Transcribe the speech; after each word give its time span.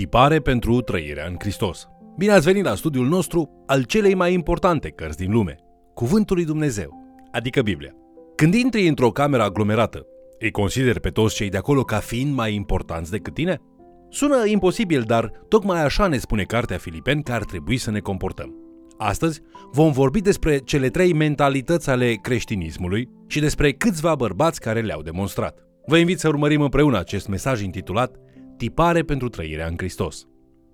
Tipare 0.00 0.40
pentru 0.40 0.80
trăirea 0.80 1.26
în 1.26 1.36
Hristos. 1.38 1.88
Bine 2.16 2.32
ați 2.32 2.44
venit 2.44 2.64
la 2.64 2.74
studiul 2.74 3.06
nostru 3.06 3.64
al 3.66 3.82
celei 3.82 4.14
mai 4.14 4.32
importante 4.32 4.88
cărți 4.88 5.16
din 5.16 5.30
lume, 5.30 5.56
Cuvântul 5.94 6.36
lui 6.36 6.44
Dumnezeu, 6.44 6.90
adică 7.32 7.62
Biblia. 7.62 7.94
Când 8.36 8.54
intri 8.54 8.88
într-o 8.88 9.10
cameră 9.10 9.42
aglomerată, 9.42 10.06
îi 10.38 10.50
consideri 10.50 11.00
pe 11.00 11.08
toți 11.08 11.34
cei 11.34 11.48
de 11.48 11.56
acolo 11.56 11.82
ca 11.82 11.96
fiind 11.96 12.34
mai 12.34 12.54
importanți 12.54 13.10
decât 13.10 13.34
tine? 13.34 13.60
Sună 14.08 14.46
imposibil, 14.46 15.02
dar 15.02 15.32
tocmai 15.48 15.84
așa 15.84 16.06
ne 16.06 16.18
spune 16.18 16.42
cartea 16.42 16.78
Filipeni 16.78 17.22
că 17.22 17.32
ar 17.32 17.44
trebui 17.44 17.76
să 17.76 17.90
ne 17.90 17.98
comportăm. 17.98 18.54
Astăzi 18.98 19.40
vom 19.72 19.92
vorbi 19.92 20.20
despre 20.20 20.58
cele 20.58 20.88
trei 20.88 21.12
mentalități 21.12 21.90
ale 21.90 22.12
creștinismului 22.22 23.08
și 23.26 23.40
despre 23.40 23.72
câțiva 23.72 24.14
bărbați 24.14 24.60
care 24.60 24.80
le-au 24.80 25.02
demonstrat. 25.02 25.58
Vă 25.86 25.96
invit 25.96 26.18
să 26.18 26.28
urmărim 26.28 26.60
împreună 26.60 26.98
acest 26.98 27.28
mesaj 27.28 27.62
intitulat 27.62 28.16
Tipare 28.60 29.02
pentru 29.02 29.28
trăirea 29.28 29.66
în 29.66 29.74
Hristos. 29.76 30.26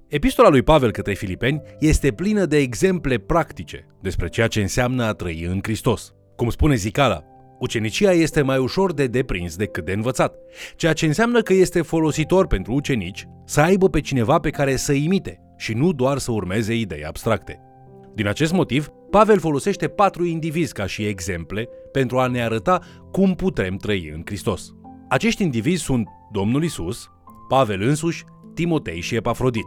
Epistola 0.09 0.49
lui 0.49 0.63
Pavel 0.63 0.91
către 0.91 1.15
Filipeni 1.15 1.63
este 1.79 2.13
plină 2.13 2.45
de 2.45 2.57
exemple 2.57 3.19
practice 3.19 3.87
despre 4.01 4.29
ceea 4.29 4.47
ce 4.47 4.61
înseamnă 4.61 5.05
a 5.05 5.13
trăi 5.13 5.45
în 5.45 5.59
Hristos. 5.63 6.15
Cum 6.37 6.51
spune 6.51 6.75
Zicala, 6.75 7.25
ucenicia 7.59 8.13
este 8.13 8.43
mai 8.43 8.59
ușor 8.59 8.93
de 8.93 9.07
deprins 9.07 9.57
decât 9.57 9.85
de 9.85 9.93
învățat, 9.93 10.35
ceea 10.77 10.93
ce 10.93 11.07
înseamnă 11.07 11.41
că 11.41 11.53
este 11.53 11.83
folositor 11.83 12.47
pentru 12.47 12.73
ucenici 12.73 13.27
să 13.45 13.61
aibă 13.61 13.89
pe 13.89 14.01
cineva 14.01 14.39
pe 14.39 14.51
care 14.51 14.77
să 14.77 14.93
imite 14.93 15.41
și 15.57 15.73
nu 15.73 15.93
doar 15.93 16.19
să 16.19 16.33
urmeze 16.33 16.75
idei 16.75 17.05
abstracte. 17.05 17.61
Din 18.15 18.27
acest 18.27 18.53
motiv, 18.53 18.89
Pavel 19.11 19.39
folosește 19.39 19.89
patru 19.89 20.25
indivizi 20.25 20.73
ca 20.73 20.87
și 20.87 21.07
exemple 21.07 21.69
pentru 21.93 22.19
a 22.19 22.27
ne 22.27 22.43
arăta 22.43 22.81
cum 23.13 23.35
putem 23.35 23.77
trăi 23.77 24.11
în 24.15 24.23
Hristos. 24.25 24.75
Acești 25.09 25.43
indivizi 25.43 25.83
sunt 25.83 26.09
Domnul 26.33 26.65
Isus, 26.65 27.11
Pavel 27.49 27.83
însuși, 27.83 28.25
Timotei 28.55 29.01
și 29.01 29.15
Epafrodit. 29.15 29.67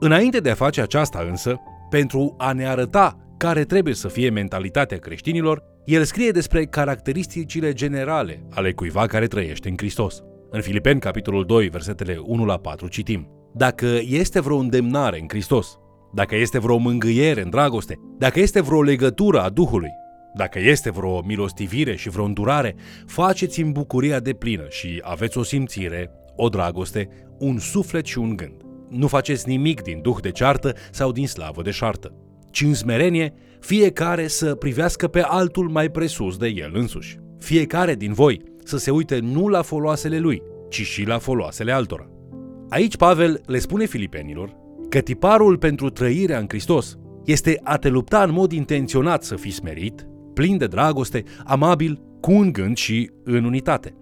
Înainte 0.00 0.38
de 0.38 0.50
a 0.50 0.54
face 0.54 0.80
aceasta 0.80 1.26
însă, 1.28 1.56
pentru 1.90 2.34
a 2.38 2.52
ne 2.52 2.66
arăta 2.66 3.16
care 3.36 3.64
trebuie 3.64 3.94
să 3.94 4.08
fie 4.08 4.30
mentalitatea 4.30 4.98
creștinilor, 4.98 5.62
el 5.84 6.04
scrie 6.04 6.30
despre 6.30 6.64
caracteristicile 6.64 7.72
generale 7.72 8.46
ale 8.50 8.72
cuiva 8.72 9.06
care 9.06 9.26
trăiește 9.26 9.68
în 9.68 9.74
Hristos. 9.76 10.22
În 10.50 10.60
Filipeni, 10.60 11.00
capitolul 11.00 11.44
2, 11.44 11.68
versetele 11.68 12.20
1 12.22 12.44
la 12.44 12.56
4, 12.56 12.88
citim 12.88 13.28
Dacă 13.54 13.86
este 14.08 14.40
vreo 14.40 14.56
îndemnare 14.56 15.20
în 15.20 15.26
Hristos, 15.28 15.78
dacă 16.14 16.36
este 16.36 16.58
vreo 16.58 16.76
mângâiere 16.76 17.42
în 17.42 17.50
dragoste, 17.50 17.98
dacă 18.18 18.40
este 18.40 18.60
vreo 18.60 18.82
legătură 18.82 19.40
a 19.40 19.48
Duhului, 19.48 19.90
dacă 20.34 20.58
este 20.58 20.90
vreo 20.90 21.22
milostivire 21.22 21.96
și 21.96 22.08
vreo 22.08 22.24
îndurare, 22.24 22.74
faceți 23.06 23.60
în 23.60 23.72
bucuria 23.72 24.20
de 24.20 24.32
plină 24.32 24.66
și 24.68 25.00
aveți 25.02 25.38
o 25.38 25.42
simțire, 25.42 26.10
o 26.36 26.48
dragoste, 26.48 27.08
un 27.38 27.58
suflet 27.58 28.06
și 28.06 28.18
un 28.18 28.36
gând. 28.36 28.60
Nu 28.88 29.06
faceți 29.06 29.48
nimic 29.48 29.82
din 29.82 30.00
duh 30.02 30.16
de 30.20 30.30
ceartă 30.30 30.74
sau 30.90 31.12
din 31.12 31.26
slavă 31.26 31.62
de 31.62 31.70
șartă, 31.70 32.12
ci 32.50 32.60
în 32.60 32.74
smerenie 32.74 33.34
fiecare 33.60 34.26
să 34.26 34.54
privească 34.54 35.08
pe 35.08 35.20
altul 35.20 35.68
mai 35.68 35.90
presus 35.90 36.36
de 36.36 36.48
el 36.48 36.70
însuși. 36.74 37.18
Fiecare 37.38 37.94
din 37.94 38.12
voi 38.12 38.42
să 38.64 38.78
se 38.78 38.90
uite 38.90 39.18
nu 39.18 39.48
la 39.48 39.62
foloasele 39.62 40.18
lui, 40.18 40.42
ci 40.68 40.80
și 40.80 41.04
la 41.04 41.18
foloasele 41.18 41.72
altora. 41.72 42.08
Aici 42.68 42.96
Pavel 42.96 43.40
le 43.46 43.58
spune 43.58 43.84
filipenilor 43.84 44.56
că 44.88 44.98
tiparul 45.00 45.58
pentru 45.58 45.90
trăirea 45.90 46.38
în 46.38 46.44
Hristos 46.48 46.98
este 47.24 47.60
a 47.62 47.76
te 47.76 47.88
lupta 47.88 48.22
în 48.22 48.32
mod 48.32 48.52
intenționat 48.52 49.22
să 49.22 49.36
fii 49.36 49.50
smerit, 49.50 50.06
plin 50.34 50.58
de 50.58 50.66
dragoste, 50.66 51.22
amabil, 51.44 52.00
cu 52.20 52.32
un 52.32 52.52
gând 52.52 52.76
și 52.76 53.10
în 53.24 53.44
unitate. 53.44 53.94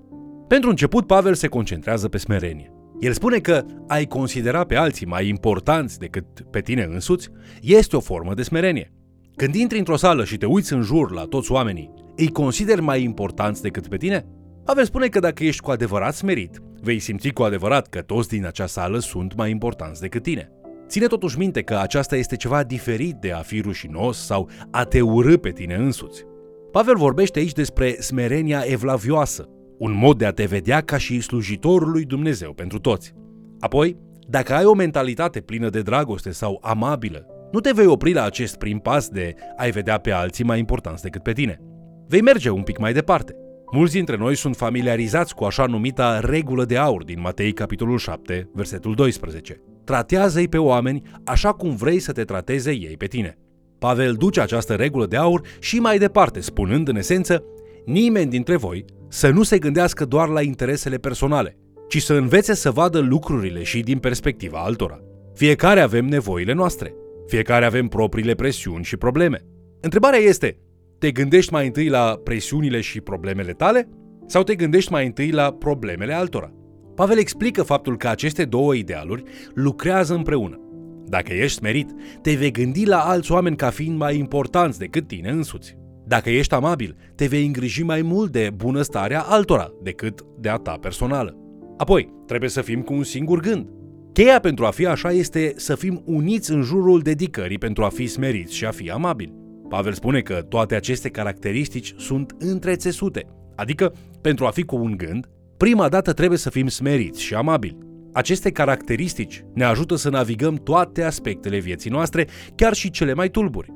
Pentru 0.48 0.70
început, 0.70 1.06
Pavel 1.06 1.34
se 1.34 1.48
concentrează 1.48 2.08
pe 2.08 2.18
smerenie. 2.18 2.72
El 3.00 3.12
spune 3.12 3.38
că 3.38 3.64
ai 3.88 4.04
considera 4.04 4.64
pe 4.64 4.76
alții 4.76 5.06
mai 5.06 5.28
importanți 5.28 5.98
decât 5.98 6.24
pe 6.50 6.60
tine 6.60 6.88
însuți 6.92 7.28
este 7.60 7.96
o 7.96 8.00
formă 8.00 8.34
de 8.34 8.42
smerenie. 8.42 8.92
Când 9.36 9.54
intri 9.54 9.78
într-o 9.78 9.96
sală 9.96 10.24
și 10.24 10.36
te 10.36 10.46
uiți 10.46 10.72
în 10.72 10.82
jur 10.82 11.12
la 11.12 11.22
toți 11.22 11.52
oamenii, 11.52 11.90
îi 12.16 12.28
consideri 12.28 12.80
mai 12.80 13.02
importanți 13.02 13.62
decât 13.62 13.88
pe 13.88 13.96
tine? 13.96 14.26
Pavel 14.64 14.84
spune 14.84 15.06
că 15.06 15.18
dacă 15.18 15.44
ești 15.44 15.62
cu 15.62 15.70
adevărat 15.70 16.14
smerit, 16.14 16.62
vei 16.82 16.98
simți 16.98 17.28
cu 17.28 17.42
adevărat 17.42 17.86
că 17.86 18.00
toți 18.00 18.28
din 18.28 18.46
acea 18.46 18.66
sală 18.66 18.98
sunt 18.98 19.34
mai 19.34 19.50
importanți 19.50 20.00
decât 20.00 20.22
tine. 20.22 20.50
Ține 20.88 21.06
totuși 21.06 21.38
minte 21.38 21.62
că 21.62 21.74
aceasta 21.74 22.16
este 22.16 22.36
ceva 22.36 22.62
diferit 22.62 23.14
de 23.14 23.32
a 23.32 23.38
fi 23.38 23.60
rușinos 23.60 24.24
sau 24.26 24.48
a 24.70 24.84
te 24.84 25.00
urâ 25.00 25.36
pe 25.36 25.50
tine 25.50 25.74
însuți. 25.74 26.24
Pavel 26.70 26.96
vorbește 26.96 27.38
aici 27.38 27.52
despre 27.52 27.96
smerenia 28.00 28.62
evlavioasă, 28.66 29.48
un 29.78 29.92
mod 29.92 30.18
de 30.18 30.26
a 30.26 30.32
te 30.32 30.44
vedea 30.44 30.80
ca 30.80 30.96
și 30.96 31.20
slujitorul 31.20 31.90
lui 31.90 32.04
Dumnezeu 32.04 32.52
pentru 32.52 32.78
toți. 32.78 33.14
Apoi, 33.60 33.96
dacă 34.28 34.54
ai 34.54 34.64
o 34.64 34.74
mentalitate 34.74 35.40
plină 35.40 35.68
de 35.68 35.82
dragoste 35.82 36.30
sau 36.30 36.58
amabilă, 36.62 37.26
nu 37.52 37.60
te 37.60 37.72
vei 37.72 37.86
opri 37.86 38.12
la 38.12 38.24
acest 38.24 38.56
prim 38.56 38.78
pas 38.78 39.08
de 39.08 39.34
a-i 39.56 39.70
vedea 39.70 39.98
pe 39.98 40.10
alții 40.10 40.44
mai 40.44 40.58
importanți 40.58 41.02
decât 41.02 41.22
pe 41.22 41.32
tine. 41.32 41.60
Vei 42.08 42.20
merge 42.20 42.50
un 42.50 42.62
pic 42.62 42.78
mai 42.78 42.92
departe. 42.92 43.36
Mulți 43.72 43.92
dintre 43.92 44.16
noi 44.16 44.36
sunt 44.36 44.56
familiarizați 44.56 45.34
cu 45.34 45.44
așa 45.44 45.66
numita 45.66 46.20
regulă 46.20 46.64
de 46.64 46.76
aur 46.76 47.04
din 47.04 47.20
Matei 47.20 47.52
capitolul 47.52 47.98
7, 47.98 48.50
versetul 48.52 48.94
12. 48.94 49.60
Tratează-i 49.84 50.48
pe 50.48 50.58
oameni 50.58 51.02
așa 51.24 51.52
cum 51.52 51.76
vrei 51.76 51.98
să 51.98 52.12
te 52.12 52.24
trateze 52.24 52.70
ei 52.70 52.96
pe 52.96 53.06
tine. 53.06 53.38
Pavel 53.78 54.14
duce 54.14 54.40
această 54.40 54.74
regulă 54.74 55.06
de 55.06 55.16
aur 55.16 55.40
și 55.60 55.78
mai 55.78 55.98
departe, 55.98 56.40
spunând 56.40 56.88
în 56.88 56.96
esență, 56.96 57.44
nimeni 57.84 58.30
dintre 58.30 58.56
voi 58.56 58.84
să 59.08 59.30
nu 59.30 59.42
se 59.42 59.58
gândească 59.58 60.04
doar 60.04 60.28
la 60.28 60.42
interesele 60.42 60.96
personale, 60.96 61.58
ci 61.88 62.02
să 62.02 62.14
învețe 62.14 62.54
să 62.54 62.70
vadă 62.70 62.98
lucrurile 62.98 63.62
și 63.62 63.80
din 63.80 63.98
perspectiva 63.98 64.58
altora. 64.58 65.00
Fiecare 65.34 65.80
avem 65.80 66.06
nevoile 66.06 66.52
noastre, 66.52 66.94
fiecare 67.26 67.64
avem 67.64 67.88
propriile 67.88 68.34
presiuni 68.34 68.84
și 68.84 68.96
probleme. 68.96 69.44
Întrebarea 69.80 70.18
este, 70.18 70.58
te 70.98 71.10
gândești 71.10 71.52
mai 71.52 71.66
întâi 71.66 71.88
la 71.88 72.20
presiunile 72.24 72.80
și 72.80 73.00
problemele 73.00 73.52
tale 73.52 73.88
sau 74.26 74.42
te 74.42 74.54
gândești 74.54 74.92
mai 74.92 75.06
întâi 75.06 75.30
la 75.30 75.52
problemele 75.52 76.12
altora? 76.12 76.52
Pavel 76.94 77.18
explică 77.18 77.62
faptul 77.62 77.96
că 77.96 78.08
aceste 78.08 78.44
două 78.44 78.74
idealuri 78.74 79.22
lucrează 79.54 80.14
împreună. 80.14 80.58
Dacă 81.06 81.32
ești 81.32 81.58
smerit, 81.58 81.90
te 82.22 82.34
vei 82.34 82.50
gândi 82.50 82.86
la 82.86 82.98
alți 82.98 83.32
oameni 83.32 83.56
ca 83.56 83.70
fiind 83.70 83.98
mai 83.98 84.18
importanți 84.18 84.78
decât 84.78 85.06
tine 85.06 85.30
însuți. 85.30 85.76
Dacă 86.06 86.30
ești 86.30 86.54
amabil, 86.54 86.96
te 87.14 87.26
vei 87.26 87.46
îngriji 87.46 87.82
mai 87.82 88.02
mult 88.02 88.32
de 88.32 88.50
bunăstarea 88.56 89.20
altora 89.20 89.72
decât 89.82 90.24
de 90.38 90.48
a 90.48 90.56
ta 90.56 90.76
personală. 90.80 91.36
Apoi, 91.76 92.12
trebuie 92.26 92.50
să 92.50 92.60
fim 92.60 92.80
cu 92.80 92.92
un 92.92 93.02
singur 93.02 93.40
gând. 93.40 93.68
Cheia 94.12 94.40
pentru 94.40 94.64
a 94.64 94.70
fi 94.70 94.86
așa 94.86 95.10
este 95.10 95.52
să 95.56 95.74
fim 95.74 96.02
uniți 96.04 96.52
în 96.52 96.62
jurul 96.62 97.00
dedicării 97.00 97.58
pentru 97.58 97.84
a 97.84 97.88
fi 97.88 98.06
smeriți 98.06 98.54
și 98.54 98.64
a 98.64 98.70
fi 98.70 98.90
amabili. 98.90 99.34
Pavel 99.68 99.92
spune 99.92 100.20
că 100.20 100.34
toate 100.34 100.74
aceste 100.74 101.08
caracteristici 101.08 101.94
sunt 101.96 102.34
întrețesute, 102.38 103.26
adică 103.56 103.92
pentru 104.20 104.46
a 104.46 104.50
fi 104.50 104.62
cu 104.62 104.76
un 104.76 104.96
gând, 104.96 105.26
prima 105.56 105.88
dată 105.88 106.12
trebuie 106.12 106.38
să 106.38 106.50
fim 106.50 106.66
smeriți 106.66 107.22
și 107.22 107.34
amabili. 107.34 107.78
Aceste 108.12 108.50
caracteristici 108.50 109.44
ne 109.54 109.64
ajută 109.64 109.94
să 109.94 110.10
navigăm 110.10 110.54
toate 110.54 111.02
aspectele 111.02 111.58
vieții 111.58 111.90
noastre, 111.90 112.26
chiar 112.54 112.72
și 112.72 112.90
cele 112.90 113.14
mai 113.14 113.28
tulburi. 113.28 113.72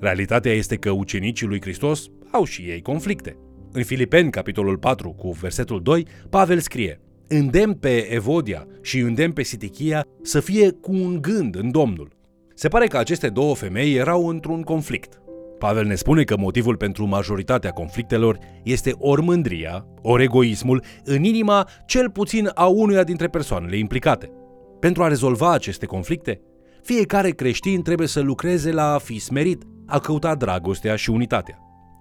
Realitatea 0.00 0.52
este 0.52 0.76
că 0.76 0.90
ucenicii 0.90 1.46
lui 1.46 1.60
Hristos 1.60 2.06
au 2.30 2.44
și 2.44 2.62
ei 2.62 2.82
conflicte. 2.82 3.36
În 3.72 3.82
Filipeni, 3.82 4.30
capitolul 4.30 4.78
4, 4.78 5.10
cu 5.10 5.30
versetul 5.30 5.82
2, 5.82 6.06
Pavel 6.30 6.58
scrie 6.58 7.00
Îndemn 7.28 7.74
pe 7.74 8.14
Evodia 8.14 8.66
și 8.82 8.98
îndemn 8.98 9.32
pe 9.32 9.42
Sitichia 9.42 10.06
să 10.22 10.40
fie 10.40 10.70
cu 10.70 10.92
un 10.92 11.18
gând 11.20 11.56
în 11.56 11.70
Domnul. 11.70 12.12
Se 12.54 12.68
pare 12.68 12.86
că 12.86 12.98
aceste 12.98 13.28
două 13.28 13.54
femei 13.54 13.94
erau 13.94 14.28
într-un 14.28 14.62
conflict. 14.62 15.20
Pavel 15.58 15.84
ne 15.84 15.94
spune 15.94 16.22
că 16.22 16.36
motivul 16.38 16.76
pentru 16.76 17.06
majoritatea 17.06 17.70
conflictelor 17.70 18.38
este 18.62 18.92
ori 18.98 19.22
mândria, 19.22 19.86
ori 20.02 20.22
egoismul 20.22 20.82
în 21.04 21.24
inima 21.24 21.68
cel 21.86 22.10
puțin 22.10 22.50
a 22.54 22.66
unuia 22.66 23.02
dintre 23.02 23.28
persoanele 23.28 23.76
implicate. 23.76 24.30
Pentru 24.80 25.02
a 25.02 25.08
rezolva 25.08 25.52
aceste 25.52 25.86
conflicte, 25.86 26.40
fiecare 26.82 27.30
creștin 27.30 27.82
trebuie 27.82 28.06
să 28.06 28.20
lucreze 28.20 28.72
la 28.72 28.92
a 28.92 28.98
fi 28.98 29.18
smerit, 29.18 29.62
a 29.90 29.98
căuta 29.98 30.34
dragostea 30.34 30.96
și 30.96 31.10
unitatea. 31.10 31.58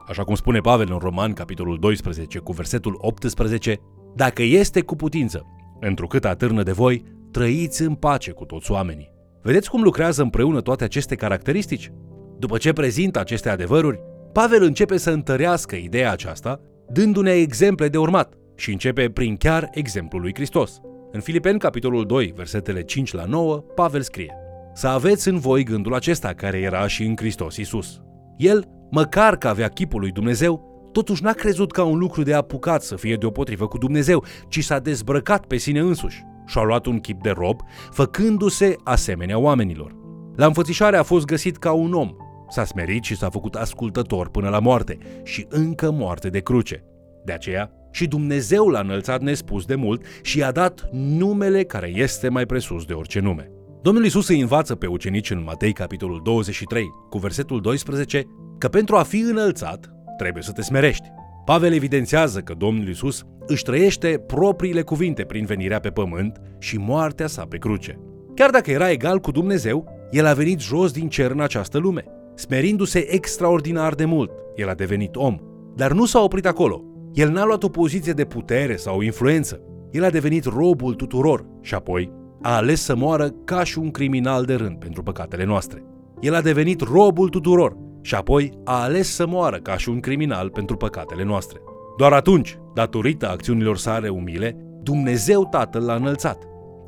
Așa 0.08 0.24
cum 0.24 0.36
spune 0.36 0.60
Pavel 0.60 0.88
în 0.92 0.98
Roman, 0.98 1.34
capitolul 1.34 1.80
12, 1.80 2.40
cu 2.40 2.52
versetul 2.52 2.96
18, 2.98 3.80
dacă 4.16 4.44
este 4.44 4.82
cu 4.82 4.96
putință, 4.96 5.46
întrucât 5.80 6.26
atârnă 6.26 6.64
de 6.64 6.72
voi, 6.72 7.04
trăiți 7.32 7.82
în 7.82 7.94
pace 7.94 8.32
cu 8.32 8.46
toți 8.46 8.72
oamenii. 8.72 9.12
Vedeți 9.42 9.70
cum 9.70 9.82
lucrează 9.82 10.22
împreună 10.22 10.62
toate 10.62 10.84
aceste 10.84 11.16
caracteristici? 11.16 11.92
După 12.40 12.58
ce 12.58 12.74
prezintă 12.74 13.20
aceste 13.20 13.50
adevăruri, 13.50 14.00
Pavel 14.34 14.64
începe 14.64 14.98
să 14.98 15.12
întărească 15.12 15.76
ideea 15.76 16.12
aceasta, 16.12 16.62
dându-ne 16.90 17.32
exemple 17.32 17.88
de 17.88 17.98
urmat 17.98 18.34
și 18.56 18.72
începe 18.72 19.10
prin 19.10 19.36
chiar 19.36 19.70
exemplul 19.72 20.22
lui 20.22 20.34
Hristos. 20.34 20.80
În 21.12 21.20
Filipeni, 21.20 21.60
capitolul 21.60 22.06
2, 22.06 22.34
versetele 22.36 22.84
5 22.84 23.14
la 23.14 23.26
9, 23.26 23.58
Pavel 23.58 24.02
scrie 24.02 24.39
Să 24.80 24.88
aveți 24.88 25.28
în 25.28 25.40
voi 25.40 25.64
gândul 25.64 25.94
acesta 25.94 26.34
care 26.34 26.58
era 26.58 26.88
și 26.88 27.04
în 27.04 27.16
Hristos 27.16 27.58
Isus. 27.58 28.02
El, 28.38 28.68
măcar 28.92 29.38
că 29.38 29.48
avea 29.48 29.68
chipul 29.68 30.00
lui 30.00 30.12
Dumnezeu, 30.12 30.64
totuși 30.92 31.24
n-a 31.24 31.32
crezut 31.32 31.72
ca 31.72 31.84
un 31.84 31.98
lucru 31.98 32.24
de 32.24 32.34
apucat 32.34 32.82
să 32.82 32.96
fie 32.96 33.16
deopotrivă 33.16 33.68
cu 33.68 33.78
Dumnezeu, 33.78 34.24
ci 34.50 34.64
s-a 34.64 34.80
dezbrăcat 34.80 35.46
pe 35.46 35.58
sine 35.58 35.80
însuși 35.80 36.24
și-a 36.46 36.62
luat 36.62 36.86
un 36.86 37.00
chip 37.00 37.22
de 37.22 37.30
rob, 37.30 37.60
făcându-se 37.92 38.76
asemenea 38.84 39.38
oamenilor. 39.38 39.96
La 40.36 40.46
înfățișare 40.46 40.98
a 40.98 41.04
fost 41.04 41.26
găsit 41.26 41.58
ca 41.58 41.72
un 41.72 41.94
om, 41.94 42.16
s-a 42.50 42.66
smerit 42.66 43.04
și 43.04 43.16
s-a 43.16 43.30
făcut 43.30 43.56
ascultător 43.56 44.30
până 44.30 44.50
la 44.50 44.60
moarte 44.60 44.98
și 45.24 45.46
încă 45.50 45.92
moarte 45.92 46.30
de 46.30 46.40
cruce. 46.40 46.84
De 47.26 47.32
aceea, 47.32 47.72
și 47.92 48.08
Dumnezeu 48.08 48.68
l-a 48.68 48.80
înălțat 48.80 49.22
nespus 49.22 49.66
de 49.66 49.76
mult 49.76 50.06
și 50.22 50.38
i-a 50.38 50.52
dat 50.52 50.90
numele 50.92 51.64
care 51.64 51.92
este 51.96 52.30
mai 52.30 52.46
presus 52.46 52.86
de 52.86 52.94
orice 52.94 53.20
nume. 53.20 53.52
Domnul 53.82 54.06
Isus 54.06 54.28
îi 54.28 54.40
învață 54.40 54.76
pe 54.76 54.88
ucenici 54.88 55.32
în 55.32 55.44
Matei 55.44 55.74
capitolul 55.74 56.22
23 56.24 56.86
cu 57.10 57.18
versetul 57.18 57.62
12 57.62 58.24
că 58.58 58.68
pentru 58.68 58.96
a 58.96 59.04
fi 59.04 59.20
înălțat 59.20 59.90
trebuie 60.18 60.44
să 60.44 60.52
te 60.52 60.62
smerești. 60.62 61.08
Pavel 61.46 61.74
evidențiază 61.74 62.40
că 62.40 62.54
Domnul 62.54 62.88
Isus 62.88 63.24
își 63.46 63.64
trăiește 63.64 64.24
propriile 64.28 64.82
cuvinte 64.82 65.24
prin 65.24 65.46
venirea 65.46 65.80
pe 65.80 65.90
pământ 65.90 66.42
și 66.58 66.78
moartea 66.78 67.28
sa 67.28 67.46
pe 67.50 67.58
cruce. 67.58 68.00
Chiar 68.36 68.50
dacă 68.50 68.72
era 68.72 68.90
egal 68.90 69.20
cu 69.20 69.32
Dumnezeu, 69.32 70.08
el 70.12 70.26
a 70.26 70.34
venit 70.34 70.60
jos 70.60 70.92
din 70.92 71.10
cer 71.10 71.32
în 71.32 71.40
această 71.40 71.78
lume. 71.78 72.04
Smerindu-se 72.36 73.14
extraordinar 73.14 73.94
de 73.94 74.06
mult, 74.06 74.32
el 74.56 74.70
a 74.70 74.74
devenit 74.74 75.16
om. 75.16 75.38
Dar 75.76 75.92
nu 75.92 76.06
s-a 76.06 76.20
oprit 76.20 76.46
acolo. 76.46 76.84
El 77.14 77.30
n-a 77.30 77.46
luat 77.46 77.64
o 77.64 77.70
poziție 77.70 78.14
de 78.14 78.26
putere 78.26 78.76
sau 78.76 79.02
influență. 79.02 79.62
El 79.92 80.04
a 80.04 80.10
devenit 80.10 80.46
robul 80.46 80.94
tuturor 80.94 81.46
și 81.62 81.74
apoi 81.74 82.19
a 82.42 82.56
ales 82.56 82.82
să 82.82 82.96
moară 82.96 83.30
ca 83.46 83.64
și 83.64 83.80
un 83.80 83.92
criminal 83.92 84.46
de 84.46 84.54
rând 84.54 84.78
pentru 84.78 85.04
păcatele 85.04 85.46
noastre. 85.46 85.84
El 86.20 86.36
a 86.36 86.42
devenit 86.42 86.82
robul 86.82 87.30
tuturor 87.30 87.78
și 88.02 88.16
apoi 88.16 88.52
a 88.64 88.82
ales 88.82 89.14
să 89.14 89.28
moară 89.28 89.58
ca 89.58 89.78
și 89.78 89.90
un 89.90 90.00
criminal 90.00 90.50
pentru 90.50 90.78
păcatele 90.78 91.24
noastre. 91.24 91.60
Doar 91.98 92.14
atunci, 92.14 92.58
datorită 92.74 93.30
acțiunilor 93.30 93.78
sale 93.78 94.10
umile, 94.10 94.58
Dumnezeu 94.84 95.48
Tatăl 95.52 95.84
l-a 95.84 95.96
înălțat. 95.96 96.44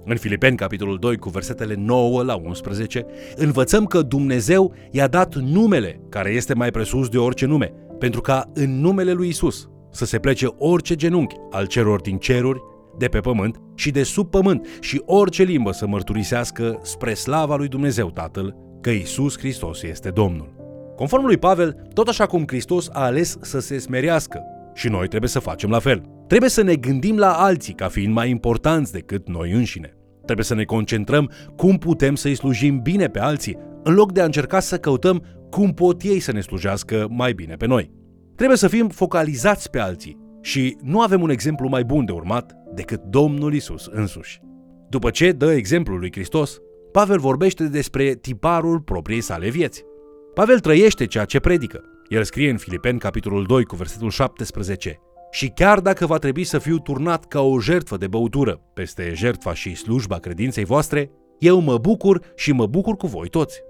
În 0.05 0.15
Filipeni, 0.15 0.57
capitolul 0.57 0.97
2, 0.97 1.17
cu 1.17 1.29
versetele 1.29 1.75
9 1.77 2.23
la 2.23 2.35
11, 2.35 3.05
învățăm 3.35 3.85
că 3.85 4.01
Dumnezeu 4.01 4.73
i-a 4.91 5.07
dat 5.07 5.35
numele 5.35 6.01
care 6.09 6.29
este 6.29 6.53
mai 6.53 6.71
presus 6.71 7.09
de 7.09 7.17
orice 7.17 7.45
nume, 7.45 7.73
pentru 7.99 8.21
ca 8.21 8.51
în 8.53 8.79
numele 8.79 9.11
lui 9.11 9.27
Isus 9.27 9.69
să 9.91 10.05
se 10.05 10.19
plece 10.19 10.47
orice 10.57 10.95
genunchi 10.95 11.35
al 11.51 11.65
celor 11.65 12.01
din 12.01 12.17
ceruri, 12.17 12.61
de 12.97 13.07
pe 13.07 13.19
pământ 13.19 13.61
și 13.75 13.91
de 13.91 14.03
sub 14.03 14.29
pământ 14.29 14.67
și 14.79 15.01
orice 15.05 15.43
limbă 15.43 15.71
să 15.71 15.87
mărturisească 15.87 16.79
spre 16.83 17.13
slava 17.13 17.55
lui 17.55 17.67
Dumnezeu 17.67 18.11
Tatăl 18.11 18.55
că 18.81 18.89
Isus 18.89 19.37
Hristos 19.37 19.83
este 19.83 20.09
Domnul. 20.09 20.53
Conform 20.95 21.25
lui 21.25 21.37
Pavel, 21.37 21.89
tot 21.93 22.07
așa 22.07 22.25
cum 22.25 22.43
Hristos 22.47 22.89
a 22.91 23.03
ales 23.03 23.37
să 23.41 23.59
se 23.59 23.77
smerească, 23.77 24.41
și 24.73 24.87
noi 24.87 25.07
trebuie 25.07 25.29
să 25.29 25.39
facem 25.39 25.69
la 25.69 25.79
fel. 25.79 26.03
Trebuie 26.27 26.49
să 26.49 26.63
ne 26.63 26.75
gândim 26.75 27.17
la 27.17 27.33
alții 27.33 27.73
ca 27.73 27.87
fiind 27.87 28.13
mai 28.13 28.29
importanți 28.29 28.91
decât 28.91 29.27
noi 29.27 29.51
înșine. 29.51 29.95
Trebuie 30.25 30.45
să 30.45 30.55
ne 30.55 30.63
concentrăm 30.63 31.31
cum 31.55 31.77
putem 31.77 32.15
să-i 32.15 32.35
slujim 32.35 32.79
bine 32.81 33.07
pe 33.07 33.19
alții, 33.19 33.57
în 33.83 33.93
loc 33.93 34.11
de 34.11 34.21
a 34.21 34.25
încerca 34.25 34.59
să 34.59 34.77
căutăm 34.77 35.23
cum 35.49 35.73
pot 35.73 36.01
ei 36.01 36.19
să 36.19 36.31
ne 36.31 36.41
slujească 36.41 37.07
mai 37.09 37.33
bine 37.33 37.55
pe 37.55 37.65
noi. 37.65 37.91
Trebuie 38.35 38.57
să 38.57 38.67
fim 38.67 38.87
focalizați 38.87 39.69
pe 39.69 39.79
alții 39.79 40.17
și 40.41 40.77
nu 40.81 41.01
avem 41.01 41.21
un 41.21 41.29
exemplu 41.29 41.67
mai 41.67 41.83
bun 41.83 42.05
de 42.05 42.11
urmat 42.11 42.55
decât 42.73 43.01
Domnul 43.01 43.53
Isus 43.53 43.85
însuși. 43.91 44.41
După 44.89 45.09
ce 45.09 45.31
dă 45.31 45.51
exemplul 45.51 45.99
lui 45.99 46.11
Hristos, 46.11 46.59
Pavel 46.91 47.19
vorbește 47.19 47.63
despre 47.63 48.13
tiparul 48.13 48.79
propriei 48.79 49.21
sale 49.21 49.49
vieți. 49.49 49.83
Pavel 50.33 50.59
trăiește 50.59 51.05
ceea 51.05 51.25
ce 51.25 51.39
predică. 51.39 51.83
El 52.07 52.23
scrie 52.23 52.49
în 52.49 52.57
Filipeni, 52.57 52.99
capitolul 52.99 53.43
2, 53.43 53.63
cu 53.63 53.75
versetul 53.75 54.09
17. 54.09 54.99
Și 55.31 55.47
chiar 55.47 55.79
dacă 55.79 56.05
va 56.05 56.17
trebui 56.17 56.43
să 56.43 56.57
fiu 56.57 56.77
turnat 56.77 57.25
ca 57.25 57.41
o 57.41 57.59
jertfă 57.59 57.97
de 57.97 58.07
băutură 58.07 58.61
peste 58.73 59.11
jertfa 59.15 59.53
și 59.53 59.75
slujba 59.75 60.17
credinței 60.17 60.63
voastre, 60.63 61.11
eu 61.39 61.59
mă 61.59 61.77
bucur 61.77 62.21
și 62.35 62.51
mă 62.51 62.65
bucur 62.65 62.95
cu 62.95 63.07
voi 63.07 63.29
toți. 63.29 63.61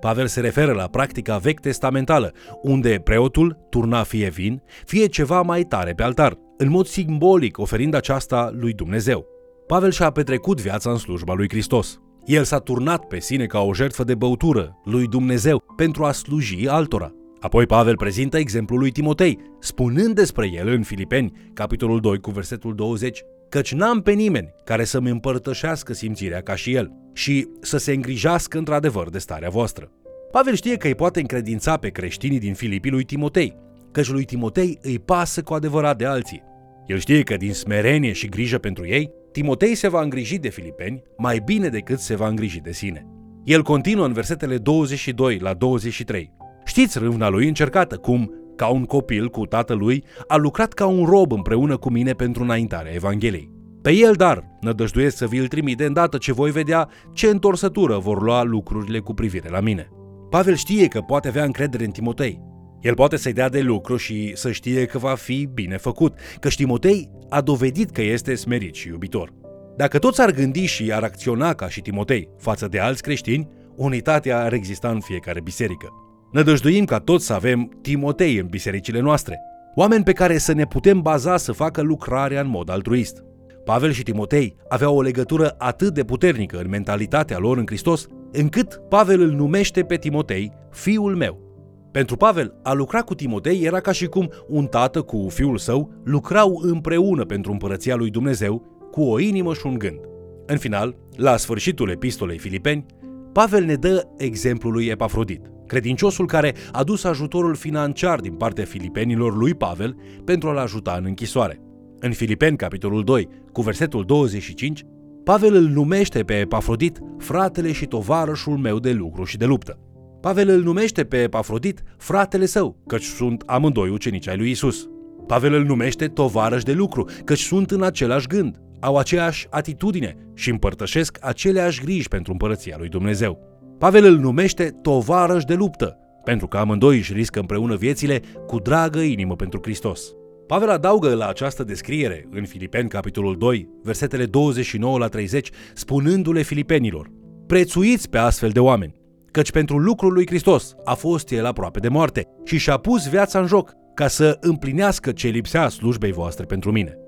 Pavel 0.00 0.26
se 0.26 0.40
referă 0.40 0.72
la 0.72 0.86
practica 0.86 1.36
vechi 1.36 1.60
testamentală, 1.60 2.32
unde 2.62 3.00
preotul 3.04 3.66
turna 3.70 4.02
fie 4.02 4.28
vin, 4.28 4.62
fie 4.84 5.06
ceva 5.06 5.42
mai 5.42 5.62
tare 5.62 5.92
pe 5.92 6.02
altar, 6.02 6.38
în 6.60 6.68
mod 6.68 6.86
simbolic 6.86 7.58
oferind 7.58 7.94
aceasta 7.94 8.50
lui 8.52 8.72
Dumnezeu. 8.72 9.26
Pavel 9.66 9.90
și-a 9.90 10.10
petrecut 10.10 10.60
viața 10.60 10.90
în 10.90 10.96
slujba 10.96 11.34
lui 11.34 11.48
Hristos. 11.48 12.00
El 12.24 12.44
s-a 12.44 12.58
turnat 12.58 13.04
pe 13.04 13.20
sine 13.20 13.46
ca 13.46 13.60
o 13.60 13.74
jertfă 13.74 14.04
de 14.04 14.14
băutură 14.14 14.78
lui 14.84 15.06
Dumnezeu 15.06 15.62
pentru 15.76 16.04
a 16.04 16.12
sluji 16.12 16.68
altora. 16.68 17.12
Apoi 17.38 17.66
Pavel 17.66 17.96
prezintă 17.96 18.38
exemplul 18.38 18.78
lui 18.78 18.90
Timotei, 18.90 19.38
spunând 19.60 20.14
despre 20.14 20.50
el 20.54 20.68
în 20.68 20.82
Filipeni, 20.82 21.32
capitolul 21.54 22.00
2 22.00 22.20
cu 22.20 22.30
versetul 22.30 22.74
20, 22.74 23.22
căci 23.48 23.74
n-am 23.74 24.02
pe 24.02 24.12
nimeni 24.12 24.54
care 24.64 24.84
să-mi 24.84 25.10
împărtășească 25.10 25.92
simțirea 25.92 26.40
ca 26.40 26.54
și 26.54 26.74
el 26.74 26.92
și 27.12 27.48
să 27.60 27.76
se 27.76 27.92
îngrijească 27.92 28.58
într-adevăr 28.58 29.10
de 29.10 29.18
starea 29.18 29.48
voastră. 29.48 29.90
Pavel 30.30 30.54
știe 30.54 30.76
că 30.76 30.86
îi 30.86 30.94
poate 30.94 31.20
încredința 31.20 31.76
pe 31.76 31.88
creștinii 31.88 32.38
din 32.38 32.54
Filipii 32.54 32.90
lui 32.90 33.04
Timotei, 33.04 33.56
căci 33.92 34.08
lui 34.08 34.24
Timotei 34.24 34.78
îi 34.82 34.98
pasă 34.98 35.42
cu 35.42 35.54
adevărat 35.54 35.96
de 35.96 36.04
alții. 36.04 36.48
El 36.90 36.98
știe 36.98 37.22
că 37.22 37.36
din 37.36 37.52
smerenie 37.52 38.12
și 38.12 38.28
grijă 38.28 38.58
pentru 38.58 38.86
ei, 38.86 39.10
Timotei 39.32 39.74
se 39.74 39.88
va 39.88 40.02
îngriji 40.02 40.38
de 40.38 40.48
filipeni 40.48 41.02
mai 41.16 41.42
bine 41.44 41.68
decât 41.68 41.98
se 41.98 42.16
va 42.16 42.28
îngriji 42.28 42.60
de 42.60 42.72
sine. 42.72 43.06
El 43.44 43.62
continuă 43.62 44.06
în 44.06 44.12
versetele 44.12 44.58
22 44.58 45.38
la 45.38 45.54
23. 45.54 46.32
Știți 46.64 46.98
râvna 46.98 47.28
lui 47.28 47.48
încercată, 47.48 47.96
cum, 47.96 48.30
ca 48.56 48.68
un 48.68 48.84
copil 48.84 49.28
cu 49.28 49.46
tatălui, 49.46 50.04
a 50.26 50.36
lucrat 50.36 50.72
ca 50.72 50.86
un 50.86 51.04
rob 51.04 51.32
împreună 51.32 51.76
cu 51.76 51.90
mine 51.90 52.12
pentru 52.12 52.42
înaintarea 52.42 52.92
Evangheliei. 52.92 53.50
Pe 53.82 53.92
el, 53.92 54.12
dar, 54.12 54.44
nădăjduiesc 54.60 55.16
să 55.16 55.26
vi-l 55.26 55.46
trimit 55.46 55.76
de 55.76 55.84
îndată 55.84 56.16
ce 56.16 56.32
voi 56.32 56.50
vedea 56.50 56.88
ce 57.12 57.26
întorsătură 57.26 57.98
vor 57.98 58.22
lua 58.22 58.42
lucrurile 58.42 58.98
cu 58.98 59.14
privire 59.14 59.48
la 59.48 59.60
mine. 59.60 59.88
Pavel 60.30 60.54
știe 60.54 60.86
că 60.86 61.00
poate 61.00 61.28
avea 61.28 61.44
încredere 61.44 61.84
în 61.84 61.90
Timotei. 61.90 62.49
El 62.80 62.94
poate 62.94 63.16
să-i 63.16 63.32
dea 63.32 63.48
de 63.48 63.60
lucru 63.60 63.96
și 63.96 64.32
să 64.34 64.50
știe 64.50 64.84
că 64.84 64.98
va 64.98 65.14
fi 65.14 65.48
bine 65.54 65.76
făcut, 65.76 66.18
că 66.40 66.48
Timotei 66.48 67.10
a 67.28 67.40
dovedit 67.40 67.90
că 67.90 68.02
este 68.02 68.34
smerit 68.34 68.74
și 68.74 68.88
iubitor. 68.88 69.32
Dacă 69.76 69.98
toți 69.98 70.20
ar 70.20 70.30
gândi 70.30 70.64
și 70.64 70.92
ar 70.92 71.02
acționa 71.02 71.54
ca 71.54 71.68
și 71.68 71.80
Timotei 71.80 72.28
față 72.38 72.68
de 72.68 72.78
alți 72.78 73.02
creștini, 73.02 73.48
unitatea 73.76 74.42
ar 74.42 74.52
exista 74.52 74.88
în 74.88 75.00
fiecare 75.00 75.40
biserică. 75.40 75.88
Nădăjduim 76.32 76.84
ca 76.84 76.98
toți 76.98 77.26
să 77.26 77.32
avem 77.32 77.78
Timotei 77.82 78.36
în 78.36 78.46
bisericile 78.46 79.00
noastre, 79.00 79.40
oameni 79.74 80.04
pe 80.04 80.12
care 80.12 80.38
să 80.38 80.52
ne 80.52 80.64
putem 80.64 81.02
baza 81.02 81.36
să 81.36 81.52
facă 81.52 81.80
lucrarea 81.80 82.40
în 82.40 82.48
mod 82.48 82.70
altruist. 82.70 83.24
Pavel 83.64 83.92
și 83.92 84.02
Timotei 84.02 84.56
aveau 84.68 84.96
o 84.96 85.02
legătură 85.02 85.54
atât 85.58 85.94
de 85.94 86.04
puternică 86.04 86.58
în 86.58 86.68
mentalitatea 86.68 87.38
lor 87.38 87.58
în 87.58 87.66
Hristos, 87.66 88.06
încât 88.32 88.80
Pavel 88.88 89.20
îl 89.20 89.30
numește 89.30 89.82
pe 89.82 89.96
Timotei 89.96 90.52
fiul 90.70 91.16
meu. 91.16 91.49
Pentru 91.90 92.16
Pavel, 92.16 92.54
a 92.62 92.72
lucra 92.72 93.00
cu 93.00 93.14
Timotei 93.14 93.62
era 93.62 93.80
ca 93.80 93.92
și 93.92 94.06
cum 94.06 94.30
un 94.48 94.66
tată 94.66 95.02
cu 95.02 95.26
fiul 95.30 95.58
său 95.58 95.90
lucrau 96.04 96.60
împreună 96.62 97.24
pentru 97.24 97.52
împărăția 97.52 97.94
lui 97.94 98.10
Dumnezeu 98.10 98.78
cu 98.90 99.02
o 99.02 99.18
inimă 99.18 99.54
și 99.54 99.66
un 99.66 99.78
gând. 99.78 100.00
În 100.46 100.58
final, 100.58 100.96
la 101.16 101.36
sfârșitul 101.36 101.90
epistolei 101.90 102.38
Filipeni, 102.38 102.86
Pavel 103.32 103.64
ne 103.64 103.74
dă 103.74 104.06
exemplul 104.16 104.72
lui 104.72 104.86
Epafrodit, 104.86 105.50
credinciosul 105.66 106.26
care 106.26 106.54
a 106.72 106.82
dus 106.82 107.04
ajutorul 107.04 107.54
financiar 107.54 108.20
din 108.20 108.32
partea 108.32 108.64
filipenilor 108.64 109.36
lui 109.36 109.54
Pavel 109.54 109.96
pentru 110.24 110.48
a-l 110.48 110.56
ajuta 110.56 110.94
în 110.98 111.04
închisoare. 111.04 111.60
În 112.00 112.12
Filipeni, 112.12 112.56
capitolul 112.56 113.04
2, 113.04 113.28
cu 113.52 113.62
versetul 113.62 114.04
25, 114.04 114.84
Pavel 115.24 115.54
îl 115.54 115.68
numește 115.68 116.22
pe 116.22 116.38
Epafrodit 116.38 116.98
fratele 117.18 117.72
și 117.72 117.86
tovarășul 117.86 118.56
meu 118.56 118.78
de 118.78 118.92
lucru 118.92 119.24
și 119.24 119.36
de 119.36 119.44
luptă. 119.44 119.78
Pavel 120.20 120.48
îl 120.48 120.62
numește 120.62 121.04
pe 121.04 121.22
Epafrodit 121.22 121.82
fratele 121.98 122.46
său, 122.46 122.76
căci 122.86 123.04
sunt 123.04 123.42
amândoi 123.46 123.88
ucenici 123.88 124.28
ai 124.28 124.36
lui 124.36 124.50
Isus. 124.50 124.88
Pavel 125.26 125.52
îl 125.52 125.64
numește 125.64 126.06
tovarăș 126.06 126.62
de 126.62 126.72
lucru, 126.72 127.08
căci 127.24 127.40
sunt 127.40 127.70
în 127.70 127.82
același 127.82 128.26
gând, 128.26 128.60
au 128.80 128.96
aceeași 128.96 129.46
atitudine 129.50 130.16
și 130.34 130.50
împărtășesc 130.50 131.18
aceleași 131.20 131.80
griji 131.80 132.08
pentru 132.08 132.32
împărăția 132.32 132.76
lui 132.78 132.88
Dumnezeu. 132.88 133.38
Pavel 133.78 134.04
îl 134.04 134.18
numește 134.18 134.78
tovarăș 134.82 135.44
de 135.44 135.54
luptă, 135.54 135.96
pentru 136.24 136.46
că 136.46 136.56
amândoi 136.56 136.96
își 136.96 137.12
riscă 137.12 137.40
împreună 137.40 137.76
viețile 137.76 138.20
cu 138.46 138.58
dragă 138.58 139.00
inimă 139.00 139.36
pentru 139.36 139.60
Hristos. 139.62 140.14
Pavel 140.46 140.70
adaugă 140.70 141.14
la 141.14 141.26
această 141.26 141.64
descriere, 141.64 142.28
în 142.30 142.44
Filipeni, 142.44 142.88
capitolul 142.88 143.36
2, 143.38 143.68
versetele 143.82 144.24
29 144.24 144.98
la 144.98 145.08
30, 145.08 145.50
spunându-le 145.74 146.42
filipenilor, 146.42 147.10
Prețuiți 147.46 148.08
pe 148.08 148.18
astfel 148.18 148.50
de 148.50 148.60
oameni, 148.60 148.99
căci 149.30 149.50
pentru 149.50 149.78
lucrul 149.78 150.12
lui 150.12 150.26
Hristos 150.26 150.74
a 150.84 150.94
fost 150.94 151.30
el 151.30 151.46
aproape 151.46 151.78
de 151.78 151.88
moarte 151.88 152.26
și 152.44 152.58
și-a 152.58 152.76
pus 152.76 153.08
viața 153.08 153.38
în 153.40 153.46
joc 153.46 153.72
ca 153.94 154.08
să 154.08 154.36
împlinească 154.40 155.12
ce 155.12 155.28
lipsea 155.28 155.68
slujbei 155.68 156.12
voastre 156.12 156.44
pentru 156.44 156.72
mine. 156.72 156.98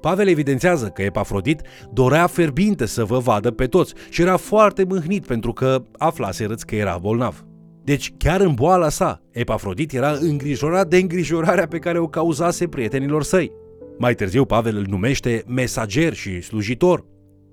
Pavel 0.00 0.28
evidențiază 0.28 0.86
că 0.86 1.02
Epafrodit 1.02 1.60
dorea 1.92 2.26
ferbinte 2.26 2.86
să 2.86 3.04
vă 3.04 3.18
vadă 3.18 3.50
pe 3.50 3.66
toți 3.66 3.94
și 4.10 4.20
era 4.20 4.36
foarte 4.36 4.84
mâhnit 4.84 5.26
pentru 5.26 5.52
că 5.52 5.82
aflaserăți 5.98 6.66
că 6.66 6.74
era 6.74 6.98
bolnav. 7.00 7.44
Deci, 7.84 8.12
chiar 8.16 8.40
în 8.40 8.54
boala 8.54 8.88
sa, 8.88 9.22
Epafrodit 9.30 9.92
era 9.92 10.10
îngrijorat 10.10 10.88
de 10.88 10.96
îngrijorarea 10.96 11.66
pe 11.66 11.78
care 11.78 11.98
o 11.98 12.08
cauzase 12.08 12.68
prietenilor 12.68 13.22
săi. 13.22 13.52
Mai 13.98 14.14
târziu, 14.14 14.44
Pavel 14.44 14.76
îl 14.76 14.86
numește 14.88 15.44
mesager 15.46 16.12
și 16.12 16.40
slujitor. 16.40 17.04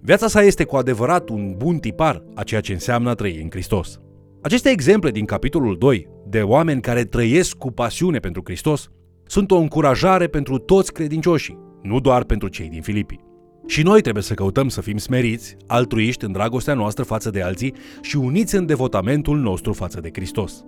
Viața 0.01 0.27
sa 0.27 0.41
este 0.41 0.63
cu 0.63 0.75
adevărat 0.75 1.29
un 1.29 1.53
bun 1.57 1.77
tipar 1.77 2.23
a 2.35 2.43
ceea 2.43 2.61
ce 2.61 2.73
înseamnă 2.73 3.09
a 3.09 3.13
trăi 3.13 3.39
în 3.41 3.49
Hristos. 3.49 3.99
Aceste 4.41 4.69
exemple 4.69 5.11
din 5.11 5.25
capitolul 5.25 5.77
2, 5.77 6.07
de 6.27 6.41
oameni 6.41 6.81
care 6.81 7.03
trăiesc 7.03 7.55
cu 7.55 7.71
pasiune 7.71 8.19
pentru 8.19 8.41
Hristos, 8.45 8.89
sunt 9.25 9.51
o 9.51 9.57
încurajare 9.57 10.27
pentru 10.27 10.57
toți 10.57 10.93
credincioșii, 10.93 11.59
nu 11.81 11.99
doar 11.99 12.23
pentru 12.23 12.47
cei 12.47 12.69
din 12.69 12.81
Filipii. 12.81 13.19
Și 13.67 13.83
noi 13.83 14.01
trebuie 14.01 14.23
să 14.23 14.33
căutăm 14.33 14.67
să 14.67 14.81
fim 14.81 14.97
smeriți, 14.97 15.55
altruiști 15.67 16.25
în 16.25 16.31
dragostea 16.31 16.73
noastră 16.73 17.03
față 17.03 17.29
de 17.29 17.41
alții 17.41 17.73
și 18.01 18.17
uniți 18.17 18.55
în 18.55 18.65
devotamentul 18.65 19.37
nostru 19.37 19.73
față 19.73 19.99
de 19.99 20.09
Hristos. 20.13 20.63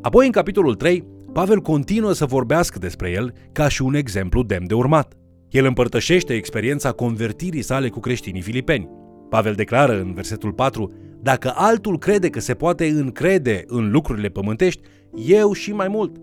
Apoi, 0.00 0.26
în 0.26 0.32
capitolul 0.32 0.74
3, 0.74 1.04
Pavel 1.32 1.60
continuă 1.60 2.12
să 2.12 2.26
vorbească 2.26 2.78
despre 2.78 3.10
el 3.10 3.32
ca 3.52 3.68
și 3.68 3.82
un 3.82 3.94
exemplu 3.94 4.42
demn 4.42 4.66
de 4.66 4.74
urmat. 4.74 5.14
El 5.48 5.64
împărtășește 5.64 6.34
experiența 6.34 6.92
convertirii 6.92 7.62
sale 7.62 7.88
cu 7.88 8.00
creștinii 8.00 8.42
filipeni. 8.42 8.88
Pavel 9.28 9.54
declară 9.54 10.00
în 10.00 10.12
versetul 10.14 10.52
4, 10.52 10.92
Dacă 11.22 11.52
altul 11.54 11.98
crede 11.98 12.28
că 12.28 12.40
se 12.40 12.54
poate 12.54 12.88
încrede 12.88 13.64
în 13.66 13.90
lucrurile 13.90 14.28
pământești, 14.28 14.80
eu 15.26 15.52
și 15.52 15.72
mai 15.72 15.88
mult. 15.88 16.16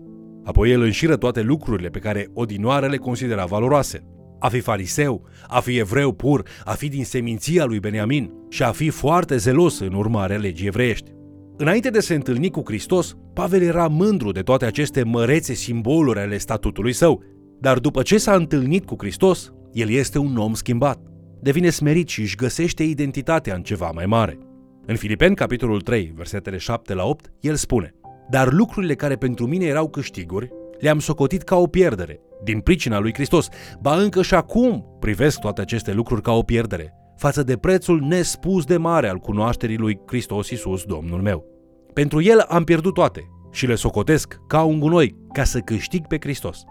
Apoi 0.44 0.70
el 0.70 0.80
înșiră 0.80 1.16
toate 1.16 1.40
lucrurile 1.40 1.88
pe 1.88 1.98
care 1.98 2.28
odinoară 2.34 2.86
le 2.86 2.96
considera 2.96 3.44
valoroase. 3.44 4.04
A 4.38 4.48
fi 4.48 4.60
fariseu, 4.60 5.24
a 5.48 5.60
fi 5.60 5.78
evreu 5.78 6.12
pur, 6.12 6.42
a 6.64 6.72
fi 6.72 6.88
din 6.88 7.04
seminția 7.04 7.64
lui 7.64 7.80
Beniamin 7.80 8.30
și 8.48 8.62
a 8.62 8.70
fi 8.70 8.88
foarte 8.88 9.36
zelos 9.36 9.78
în 9.78 9.92
urmarea 9.94 10.38
legii 10.38 10.66
evreiești. 10.66 11.10
Înainte 11.56 11.90
de 11.90 12.00
se 12.00 12.14
întâlni 12.14 12.50
cu 12.50 12.62
Hristos, 12.64 13.16
Pavel 13.34 13.62
era 13.62 13.86
mândru 13.86 14.32
de 14.32 14.40
toate 14.40 14.64
aceste 14.64 15.02
mărețe 15.02 15.52
simboluri 15.52 16.18
ale 16.18 16.38
statutului 16.38 16.92
său, 16.92 17.22
dar 17.60 17.78
după 17.78 18.02
ce 18.02 18.18
s-a 18.18 18.34
întâlnit 18.34 18.86
cu 18.86 18.94
Hristos, 18.98 19.52
el 19.72 19.90
este 19.90 20.18
un 20.18 20.36
om 20.36 20.54
schimbat. 20.54 21.00
Devine 21.40 21.70
smerit 21.70 22.08
și 22.08 22.20
își 22.20 22.36
găsește 22.36 22.82
identitatea 22.82 23.54
în 23.54 23.62
ceva 23.62 23.90
mai 23.94 24.06
mare. 24.06 24.38
În 24.90 24.96
Filipeni, 24.96 25.34
capitolul 25.34 25.80
3, 25.80 26.12
versetele 26.16 26.56
7 26.56 26.94
la 26.94 27.04
8, 27.04 27.32
el 27.40 27.54
spune 27.54 27.94
Dar 28.30 28.52
lucrurile 28.52 28.94
care 28.94 29.16
pentru 29.16 29.46
mine 29.46 29.64
erau 29.64 29.88
câștiguri, 29.88 30.50
le-am 30.78 30.98
socotit 30.98 31.42
ca 31.42 31.56
o 31.56 31.66
pierdere, 31.66 32.20
din 32.44 32.60
pricina 32.60 32.98
lui 32.98 33.14
Hristos, 33.14 33.48
ba 33.80 33.96
încă 33.96 34.22
și 34.22 34.34
acum 34.34 34.96
privesc 35.00 35.38
toate 35.38 35.60
aceste 35.60 35.92
lucruri 35.92 36.22
ca 36.22 36.32
o 36.32 36.42
pierdere, 36.42 36.92
față 37.16 37.42
de 37.42 37.56
prețul 37.56 38.00
nespus 38.00 38.64
de 38.64 38.76
mare 38.76 39.08
al 39.08 39.18
cunoașterii 39.18 39.76
lui 39.76 40.00
Hristos 40.06 40.50
Iisus, 40.50 40.84
Domnul 40.84 41.20
meu. 41.20 41.44
Pentru 41.94 42.22
el 42.22 42.40
am 42.40 42.64
pierdut 42.64 42.94
toate 42.94 43.30
și 43.52 43.66
le 43.66 43.74
socotesc 43.74 44.38
ca 44.46 44.62
un 44.62 44.78
gunoi 44.78 45.16
ca 45.32 45.44
să 45.44 45.58
câștig 45.58 46.06
pe 46.06 46.16
Hristos. 46.20 46.62